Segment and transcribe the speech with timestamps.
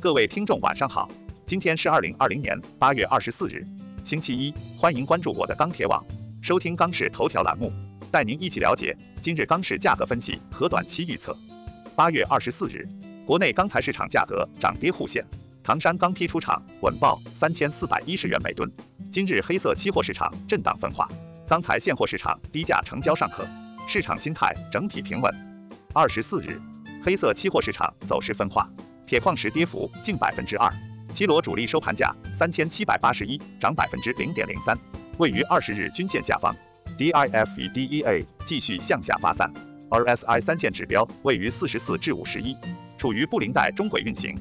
[0.00, 1.10] 各位听众晚上好，
[1.44, 3.66] 今天是二零二零年八月二十四日，
[4.04, 6.04] 星期一，欢迎关注我的钢铁网，
[6.40, 7.72] 收听钢市头条栏目，
[8.08, 11.36] 带您一起了解今日钢市价格分析和短期预测。
[11.96, 12.88] 八月二十四日，
[13.26, 15.26] 国内钢材市场价格涨跌互现，
[15.64, 18.70] 唐山钢坯出厂稳报三千四百一十元每吨。
[19.10, 21.08] 今日黑色期货市场震荡分化，
[21.48, 23.44] 钢材现货市场低价成交尚可，
[23.88, 25.34] 市场心态整体平稳。
[25.92, 26.62] 二十四日，
[27.02, 28.70] 黑色期货市场走势分化，
[29.08, 30.70] 铁矿石跌幅近百分之二，
[31.14, 34.78] 七螺主力收盘价三千七百八十一，涨百分之零点零三，
[35.16, 36.54] 位于二十日均线下方。
[36.98, 39.50] DIF 与 DEA 继续向下发散
[39.88, 42.54] ，RSI 三线指标位于四十四至五十一，
[42.98, 44.36] 处于布林带中轨运行。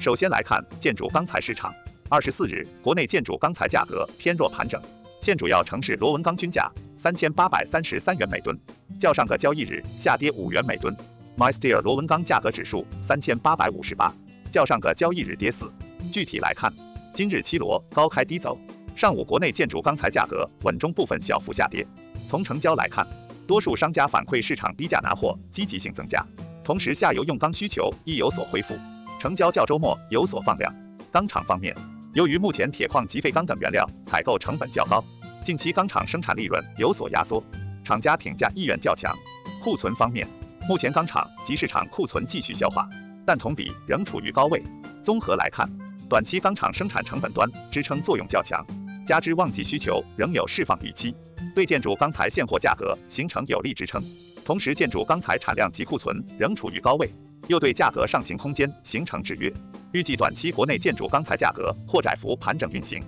[0.00, 1.70] 首先来看建筑钢材市场。
[2.08, 4.80] 二十四日，国内建筑钢材价格偏弱盘整，
[5.20, 8.58] 现主要城市螺纹钢均价三千八百三十三元每吨，
[8.98, 10.96] 较上个交易日下跌五元每吨。
[11.38, 14.12] MySteel 螺纹钢价格指数三千八百五十八，
[14.50, 15.72] 较上个交易日跌四。
[16.10, 16.72] 具体来看，
[17.14, 18.58] 今日七螺高开低走，
[18.96, 21.86] 上午国内建筑钢材价格稳中部分小幅下跌。
[22.26, 23.06] 从成交来看，
[23.46, 26.26] 多数商家反馈市场低价拿货积极性增加，
[26.64, 28.74] 同时下游用钢需求亦有所恢复，
[29.20, 30.74] 成交较周末有所放量。
[31.12, 31.72] 钢厂方面。
[32.14, 35.04] 由于目前铁矿及废钢等原料采购成本较高，
[35.44, 37.40] 近期钢厂生产利润有所压缩，
[37.84, 39.16] 厂家挺价意愿较强。
[39.62, 40.26] 库存方面，
[40.68, 42.86] 目前钢厂及市场库存继续消化，
[43.24, 44.62] 但同比仍处于高位。
[45.02, 45.66] 综合来看，
[46.10, 48.62] 短期钢厂生产成本端支撑作用较强，
[49.06, 51.16] 加之旺季需求仍有释放预期，
[51.54, 54.04] 对建筑钢材现货价格形成有力支撑。
[54.44, 57.10] 同时，建筑钢材产量及库存仍处于高位，
[57.46, 59.50] 又对价格上行空间形成制约。
[59.92, 63.02] 预计短期国内建筑钢材价格或窄幅盘整运行。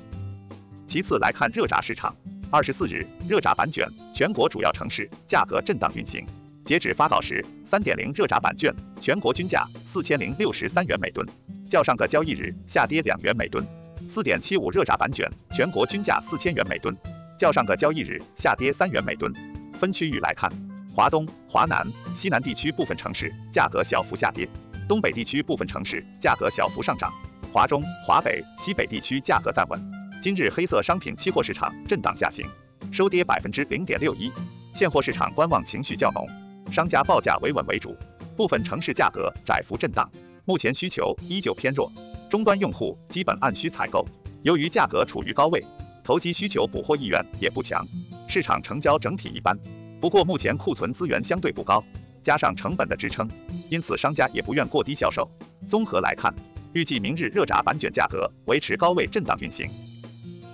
[0.86, 2.16] 其次来看热轧市场，
[2.50, 6.24] 二十四日热轧板卷全国主要城市价格震荡运行。
[6.70, 11.26] 截止发稿时，三点零热轧板卷全国均价四千零六十三元每吨，
[11.68, 13.66] 较上个交易日下跌两元每吨。
[14.08, 16.96] 四点七五热轧板卷全国均价四千元每吨，
[17.36, 19.34] 较上个交易日下跌三元每吨。
[19.74, 20.48] 分区域来看，
[20.94, 21.84] 华东、华南、
[22.14, 24.48] 西南地区部分城市价格小幅下跌。
[24.88, 27.12] 东北地区部分城市价格小幅上涨，
[27.52, 29.80] 华中、华北、西北地区价格暂稳。
[30.22, 32.46] 今日黑色商品期货市场震荡下行，
[32.92, 34.30] 收跌百分之零点六一。
[34.72, 36.24] 现货市场观望情绪较浓，
[36.70, 37.96] 商家报价维稳为主，
[38.36, 40.08] 部分城市价格窄幅震荡。
[40.44, 41.90] 目前需求依旧偏弱，
[42.28, 44.06] 终端用户基本按需采购。
[44.42, 45.64] 由于价格处于高位，
[46.04, 47.86] 投机需求补货意愿也不强，
[48.28, 49.58] 市场成交整体一般。
[50.00, 51.82] 不过目前库存资源相对不高。
[52.22, 53.26] 加上成本的支撑，
[53.70, 55.26] 因此商家也不愿过低销售。
[55.66, 56.32] 综合来看，
[56.74, 59.66] 预计明日热轧板卷价格维持高位震荡运行。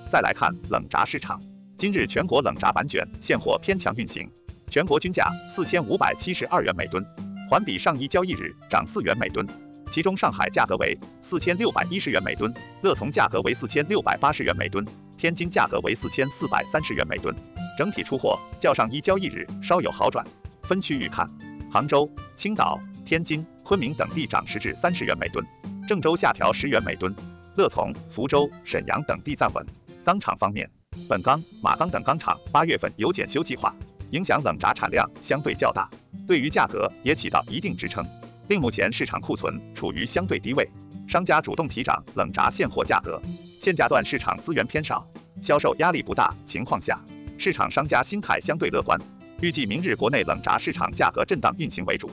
[0.09, 1.43] 再来看冷轧市场，
[1.77, 4.31] 今日全国冷轧板卷现货偏强运行，
[4.69, 7.05] 全国均价四千五百七十二元每吨，
[7.49, 9.47] 环比上一交易日涨四元每吨。
[9.91, 14.85] 其中上海价格为四千六百一十元每吨，乐从价格为四千六百八十元每吨，
[15.17, 17.35] 天津价格为四千四百三十元每吨。
[17.79, 20.27] 整体出货较上一交易日稍有好转。
[20.63, 21.31] 分区域看。
[21.69, 25.45] 杭州、青岛、天津、昆明等地涨十至三十元每吨，
[25.87, 27.15] 郑州下调十元每吨，
[27.57, 29.67] 乐从、福州、沈阳等地暂稳。
[30.05, 30.71] 钢厂方面，
[31.09, 33.75] 本钢、马钢等钢厂八月份有检修计划，
[34.11, 35.89] 影响冷轧产量相对较大，
[36.27, 38.07] 对于价格也起到一定支撑。
[38.49, 40.69] 另目前市场库存处于相对低位，
[41.09, 43.21] 商家主动提涨冷轧现货价格，
[43.61, 45.07] 现价段市场资源偏少，
[45.43, 47.01] 销售压力不大情况下，
[47.39, 48.99] 市场商家心态相对乐观。
[49.41, 52.11] 预计明日国内冷轧市场价格震荡运行为主。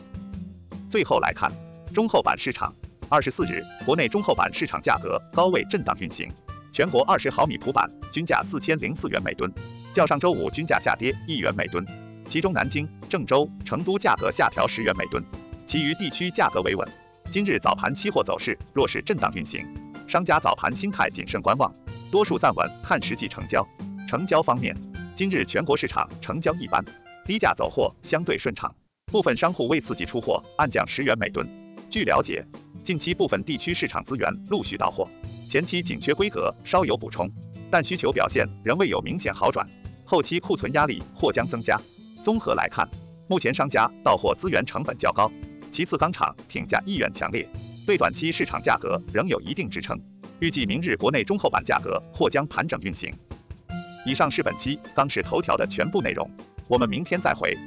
[0.89, 1.51] 最后来看
[1.93, 2.73] 中厚板市场，
[3.09, 6.29] 二十四日国内中厚板市场价格高位震荡运行，
[6.73, 9.49] 全国二十毫米普板均价四千零四元每吨，
[9.93, 11.85] 较上周五均价下跌一元每吨。
[12.27, 15.23] 其中南京、郑州、成都价格下调十元每吨，
[15.65, 16.87] 其余地区价格维稳。
[17.29, 19.65] 今日早盘期货走势弱势震荡运行，
[20.07, 21.73] 商家早盘心态谨慎观望，
[22.11, 23.67] 多数暂稳看实际成交。
[24.07, 24.75] 成交方面，
[25.15, 26.83] 今日全国市场成交一般。
[27.25, 28.73] 低价走货相对顺畅，
[29.05, 31.47] 部分商户为刺激出货，暗降十元每吨。
[31.89, 32.45] 据了解，
[32.83, 35.07] 近期部分地区市场资源陆续到货，
[35.47, 37.29] 前期紧缺规格稍有补充，
[37.69, 39.67] 但需求表现仍未有明显好转，
[40.13, 41.75] 后期库存压力或将增加。
[42.21, 42.87] 综合来看，
[43.27, 45.27] 目前商家到货资源成本较高，
[45.71, 47.49] 其次钢厂挺价意愿强烈，
[47.83, 49.99] 对短期市场价格仍有一定支撑。
[50.37, 53.11] 预计明日国内中厚板价格或将盘整运行。
[54.05, 56.29] 以上是本期钢市头条的全部内容。
[56.67, 57.57] 我们明天再会。